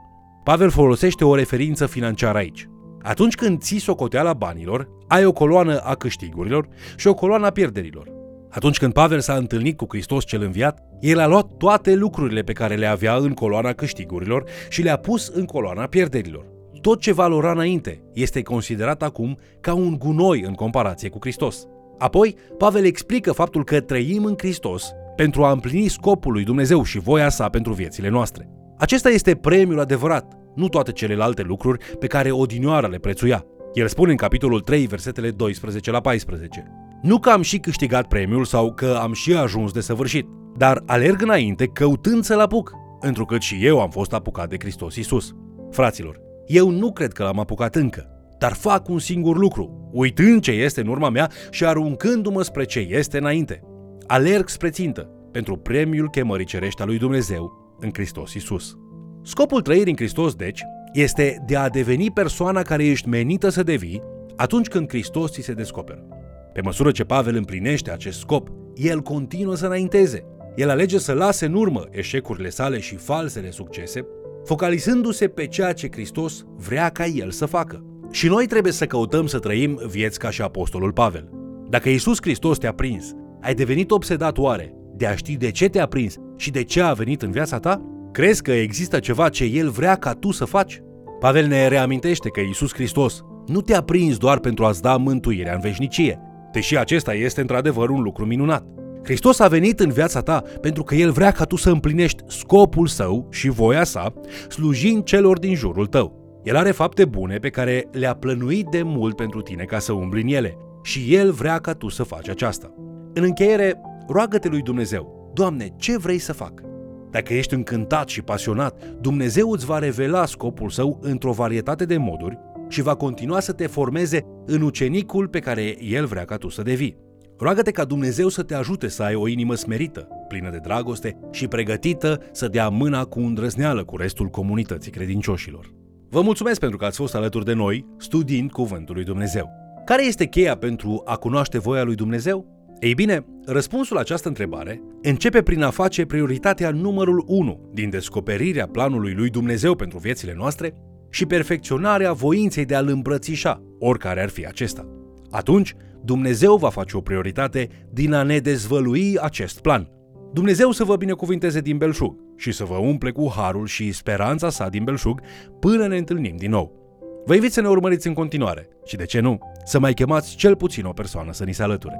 Pavel 0.43 0.69
folosește 0.69 1.25
o 1.25 1.35
referință 1.35 1.85
financiară 1.85 2.37
aici. 2.37 2.67
Atunci 3.09 3.35
când 3.35 3.59
ții 3.61 3.79
socoteala 3.79 4.33
banilor, 4.33 4.87
ai 5.07 5.25
o 5.25 5.31
coloană 5.31 5.79
a 5.79 5.95
câștigurilor 5.95 6.67
și 6.95 7.07
o 7.07 7.13
coloană 7.13 7.45
a 7.45 7.49
pierderilor. 7.49 8.11
Atunci 8.49 8.77
când 8.77 8.93
Pavel 8.93 9.19
s-a 9.19 9.33
întâlnit 9.33 9.77
cu 9.77 9.85
Hristos 9.89 10.25
cel 10.25 10.41
înviat, 10.41 10.79
el 10.99 11.19
a 11.19 11.27
luat 11.27 11.47
toate 11.57 11.93
lucrurile 11.93 12.41
pe 12.41 12.53
care 12.53 12.75
le 12.75 12.85
avea 12.85 13.15
în 13.15 13.33
coloana 13.33 13.73
câștigurilor 13.73 14.43
și 14.69 14.81
le-a 14.81 14.97
pus 14.97 15.27
în 15.27 15.45
coloana 15.45 15.85
pierderilor. 15.85 16.45
Tot 16.81 16.99
ce 16.99 17.13
valora 17.13 17.51
înainte 17.51 18.01
este 18.13 18.41
considerat 18.41 19.03
acum 19.03 19.37
ca 19.61 19.73
un 19.73 19.97
gunoi 19.97 20.41
în 20.41 20.53
comparație 20.53 21.09
cu 21.09 21.17
Hristos. 21.21 21.65
Apoi, 21.97 22.35
Pavel 22.57 22.85
explică 22.85 23.31
faptul 23.31 23.63
că 23.63 23.79
trăim 23.79 24.25
în 24.25 24.35
Hristos 24.37 24.91
pentru 25.15 25.43
a 25.43 25.51
împlini 25.51 25.87
scopul 25.87 26.31
lui 26.31 26.43
Dumnezeu 26.43 26.83
și 26.83 26.99
voia 26.99 27.29
sa 27.29 27.49
pentru 27.49 27.73
viețile 27.73 28.09
noastre. 28.09 28.49
Acesta 28.77 29.09
este 29.09 29.35
premiul 29.35 29.79
adevărat, 29.79 30.38
nu 30.55 30.69
toate 30.69 30.91
celelalte 30.91 31.41
lucruri 31.41 31.95
pe 31.99 32.07
care 32.07 32.31
odinioara 32.31 32.87
le 32.87 32.97
prețuia. 32.97 33.45
El 33.73 33.87
spune 33.87 34.11
în 34.11 34.17
capitolul 34.17 34.59
3, 34.59 34.85
versetele 34.85 35.31
12 35.31 35.91
la 35.91 35.99
14. 35.99 36.71
Nu 37.01 37.19
că 37.19 37.29
am 37.29 37.41
și 37.41 37.57
câștigat 37.57 38.07
premiul 38.07 38.45
sau 38.45 38.73
că 38.73 38.97
am 39.01 39.13
și 39.13 39.33
ajuns 39.33 39.71
de 39.71 39.81
săvârșit, 39.81 40.27
dar 40.57 40.83
alerg 40.85 41.21
înainte 41.21 41.65
căutând 41.65 42.23
să-l 42.23 42.39
apuc, 42.39 42.73
întrucât 42.99 43.41
și 43.41 43.65
eu 43.65 43.81
am 43.81 43.89
fost 43.89 44.13
apucat 44.13 44.49
de 44.49 44.55
Hristos 44.59 44.95
Isus. 44.95 45.31
Fraților, 45.71 46.19
eu 46.47 46.69
nu 46.69 46.91
cred 46.91 47.11
că 47.11 47.23
l-am 47.23 47.39
apucat 47.39 47.75
încă, 47.75 48.07
dar 48.39 48.53
fac 48.53 48.87
un 48.89 48.99
singur 48.99 49.37
lucru, 49.37 49.89
uitând 49.91 50.41
ce 50.41 50.51
este 50.51 50.81
în 50.81 50.87
urma 50.87 51.09
mea 51.09 51.29
și 51.49 51.65
aruncându-mă 51.65 52.41
spre 52.41 52.63
ce 52.63 52.79
este 52.79 53.17
înainte. 53.17 53.63
Alerg 54.07 54.47
spre 54.47 54.69
țintă, 54.69 55.01
pentru 55.31 55.57
premiul 55.57 56.09
chemării 56.09 56.45
cerești 56.45 56.81
a 56.81 56.85
lui 56.85 56.97
Dumnezeu 56.97 57.75
în 57.79 57.89
Hristos 57.93 58.33
Isus. 58.33 58.77
Scopul 59.23 59.61
trăirii 59.61 59.91
în 59.91 59.97
Hristos, 59.97 60.35
deci, 60.35 60.63
este 60.93 61.43
de 61.47 61.55
a 61.55 61.69
deveni 61.69 62.11
persoana 62.11 62.61
care 62.61 62.85
ești 62.85 63.07
menită 63.07 63.49
să 63.49 63.63
devii 63.63 64.01
atunci 64.35 64.67
când 64.67 64.89
Hristos 64.89 65.31
ți 65.31 65.41
se 65.41 65.53
descoperă. 65.53 66.07
Pe 66.53 66.61
măsură 66.61 66.91
ce 66.91 67.03
Pavel 67.03 67.35
împlinește 67.35 67.91
acest 67.91 68.19
scop, 68.19 68.47
el 68.75 69.01
continuă 69.01 69.55
să 69.55 69.65
înainteze. 69.65 70.25
El 70.55 70.69
alege 70.69 70.97
să 70.97 71.13
lase 71.13 71.45
în 71.45 71.53
urmă 71.53 71.83
eșecurile 71.91 72.49
sale 72.49 72.79
și 72.79 72.95
falsele 72.95 73.51
succese, 73.51 74.05
focalizându-se 74.43 75.27
pe 75.27 75.47
ceea 75.47 75.73
ce 75.73 75.87
Hristos 75.91 76.45
vrea 76.55 76.89
ca 76.89 77.05
el 77.05 77.31
să 77.31 77.45
facă. 77.45 77.83
Și 78.11 78.27
noi 78.27 78.45
trebuie 78.45 78.71
să 78.71 78.85
căutăm 78.85 79.27
să 79.27 79.39
trăim 79.39 79.79
vieți 79.87 80.19
ca 80.19 80.29
și 80.29 80.41
apostolul 80.41 80.91
Pavel. 80.91 81.29
Dacă 81.69 81.89
Iisus 81.89 82.17
Hristos 82.21 82.57
te-a 82.57 82.73
prins, 82.73 83.11
ai 83.41 83.53
devenit 83.53 83.91
obsedat 83.91 84.37
oare 84.37 84.73
de 84.95 85.05
a 85.05 85.15
ști 85.15 85.37
de 85.37 85.51
ce 85.51 85.67
te-a 85.67 85.85
prins 85.85 86.15
și 86.35 86.51
de 86.51 86.63
ce 86.63 86.81
a 86.81 86.93
venit 86.93 87.21
în 87.21 87.31
viața 87.31 87.59
ta? 87.59 87.88
Crezi 88.11 88.41
că 88.41 88.51
există 88.51 88.99
ceva 88.99 89.29
ce 89.29 89.43
El 89.43 89.69
vrea 89.69 89.95
ca 89.95 90.13
tu 90.13 90.31
să 90.31 90.45
faci? 90.45 90.81
Pavel 91.19 91.47
ne 91.47 91.67
reamintește 91.67 92.29
că 92.29 92.39
Iisus 92.39 92.73
Hristos 92.73 93.23
nu 93.47 93.61
te-a 93.61 93.81
prins 93.81 94.17
doar 94.17 94.39
pentru 94.39 94.65
a-ți 94.65 94.81
da 94.81 94.95
mântuirea 94.95 95.53
în 95.53 95.59
veșnicie, 95.59 96.19
deși 96.51 96.77
acesta 96.77 97.13
este 97.13 97.41
într-adevăr 97.41 97.89
un 97.89 98.01
lucru 98.01 98.25
minunat. 98.25 98.65
Hristos 99.03 99.39
a 99.39 99.47
venit 99.47 99.79
în 99.79 99.89
viața 99.89 100.21
ta 100.21 100.43
pentru 100.61 100.83
că 100.83 100.95
El 100.95 101.11
vrea 101.11 101.31
ca 101.31 101.43
tu 101.43 101.55
să 101.55 101.69
împlinești 101.69 102.23
scopul 102.27 102.87
său 102.87 103.27
și 103.31 103.49
voia 103.49 103.83
sa, 103.83 104.13
slujind 104.49 105.03
celor 105.03 105.39
din 105.39 105.55
jurul 105.55 105.85
tău. 105.85 106.41
El 106.43 106.55
are 106.55 106.71
fapte 106.71 107.05
bune 107.05 107.37
pe 107.37 107.49
care 107.49 107.87
le-a 107.91 108.13
plănuit 108.13 108.67
de 108.67 108.81
mult 108.83 109.15
pentru 109.15 109.41
tine 109.41 109.63
ca 109.63 109.79
să 109.79 109.93
umbli 109.93 110.21
în 110.21 110.27
ele 110.27 110.57
și 110.83 111.15
El 111.15 111.31
vrea 111.31 111.57
ca 111.57 111.73
tu 111.73 111.89
să 111.89 112.03
faci 112.03 112.29
aceasta. 112.29 112.73
În 113.13 113.23
încheiere, 113.23 113.81
roagă-te 114.07 114.47
lui 114.47 114.61
Dumnezeu, 114.61 115.31
Doamne, 115.33 115.73
ce 115.77 115.97
vrei 115.97 116.19
să 116.19 116.33
fac? 116.33 116.68
Dacă 117.11 117.33
ești 117.33 117.53
încântat 117.53 118.07
și 118.07 118.21
pasionat, 118.21 118.83
Dumnezeu 119.01 119.51
îți 119.51 119.65
va 119.65 119.79
revela 119.79 120.25
scopul 120.25 120.69
său 120.69 120.99
într-o 121.01 121.31
varietate 121.31 121.85
de 121.85 121.97
moduri 121.97 122.39
și 122.67 122.81
va 122.81 122.95
continua 122.95 123.39
să 123.39 123.51
te 123.51 123.67
formeze 123.67 124.25
în 124.45 124.61
ucenicul 124.61 125.27
pe 125.27 125.39
care 125.39 125.83
El 125.83 126.05
vrea 126.05 126.25
ca 126.25 126.35
tu 126.35 126.49
să 126.49 126.61
devii. 126.61 126.97
Roagă-te 127.37 127.71
ca 127.71 127.85
Dumnezeu 127.85 128.27
să 128.27 128.43
te 128.43 128.55
ajute 128.55 128.87
să 128.87 129.03
ai 129.03 129.15
o 129.15 129.27
inimă 129.27 129.55
smerită, 129.55 130.07
plină 130.27 130.49
de 130.49 130.59
dragoste 130.61 131.19
și 131.31 131.47
pregătită 131.47 132.21
să 132.31 132.47
dea 132.47 132.69
mâna 132.69 133.03
cu 133.03 133.19
îndrăzneală 133.19 133.83
cu 133.83 133.97
restul 133.97 134.27
comunității 134.27 134.91
credincioșilor. 134.91 135.73
Vă 136.09 136.21
mulțumesc 136.21 136.59
pentru 136.59 136.77
că 136.77 136.85
ați 136.85 136.97
fost 136.97 137.15
alături 137.15 137.45
de 137.45 137.53
noi 137.53 137.85
studiind 137.97 138.51
Cuvântul 138.51 138.95
lui 138.95 139.03
Dumnezeu. 139.03 139.49
Care 139.85 140.05
este 140.05 140.25
cheia 140.25 140.55
pentru 140.55 141.01
a 141.05 141.15
cunoaște 141.15 141.59
voia 141.59 141.83
lui 141.83 141.95
Dumnezeu? 141.95 142.58
Ei 142.79 142.93
bine, 142.93 143.25
răspunsul 143.45 143.95
la 143.95 144.01
această 144.01 144.27
întrebare 144.27 144.81
începe 145.01 145.41
prin 145.41 145.61
a 145.61 145.69
face 145.69 146.05
prioritatea 146.05 146.71
numărul 146.71 147.23
1 147.27 147.69
din 147.73 147.89
descoperirea 147.89 148.67
planului 148.67 149.13
lui 149.13 149.29
Dumnezeu 149.29 149.75
pentru 149.75 149.97
viețile 149.97 150.33
noastre 150.37 150.73
și 151.09 151.25
perfecționarea 151.25 152.13
voinței 152.13 152.65
de 152.65 152.75
a-L 152.75 152.87
îmbrățișa, 152.87 153.63
oricare 153.79 154.21
ar 154.21 154.29
fi 154.29 154.45
acesta. 154.45 154.87
Atunci, 155.29 155.75
Dumnezeu 156.03 156.55
va 156.55 156.69
face 156.69 156.97
o 156.97 157.01
prioritate 157.01 157.69
din 157.91 158.13
a 158.13 158.23
ne 158.23 158.37
dezvălui 158.37 159.17
acest 159.21 159.59
plan. 159.61 159.89
Dumnezeu 160.33 160.71
să 160.71 160.83
vă 160.83 160.95
binecuvinteze 160.95 161.59
din 161.59 161.77
belșug 161.77 162.15
și 162.37 162.51
să 162.51 162.63
vă 162.63 162.75
umple 162.75 163.11
cu 163.11 163.31
harul 163.35 163.65
și 163.65 163.91
speranța 163.91 164.49
sa 164.49 164.69
din 164.69 164.83
belșug 164.83 165.21
până 165.59 165.87
ne 165.87 165.97
întâlnim 165.97 166.35
din 166.37 166.49
nou. 166.49 166.77
Vă 167.25 167.35
invit 167.35 167.51
să 167.51 167.61
ne 167.61 167.67
urmăriți 167.67 168.07
în 168.07 168.13
continuare 168.13 168.67
și, 168.85 168.95
de 168.95 169.05
ce 169.05 169.19
nu, 169.19 169.39
să 169.65 169.79
mai 169.79 169.93
chemați 169.93 170.35
cel 170.35 170.55
puțin 170.55 170.85
o 170.85 170.91
persoană 170.91 171.33
să 171.33 171.43
ni 171.43 171.53
se 171.53 171.63
alăture. 171.63 171.99